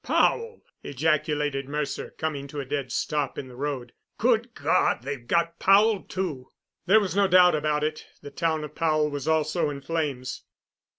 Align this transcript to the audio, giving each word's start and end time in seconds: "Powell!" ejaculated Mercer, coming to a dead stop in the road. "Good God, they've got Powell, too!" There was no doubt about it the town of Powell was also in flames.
"Powell!" 0.03 0.63
ejaculated 0.81 1.69
Mercer, 1.69 2.09
coming 2.17 2.47
to 2.47 2.59
a 2.59 2.65
dead 2.65 2.91
stop 2.91 3.37
in 3.37 3.47
the 3.47 3.55
road. 3.55 3.93
"Good 4.17 4.55
God, 4.55 5.03
they've 5.03 5.27
got 5.27 5.59
Powell, 5.59 6.01
too!" 6.01 6.47
There 6.87 6.99
was 6.99 7.15
no 7.15 7.27
doubt 7.27 7.53
about 7.53 7.83
it 7.83 8.07
the 8.19 8.31
town 8.31 8.63
of 8.63 8.73
Powell 8.73 9.11
was 9.11 9.27
also 9.27 9.69
in 9.69 9.79
flames. 9.81 10.41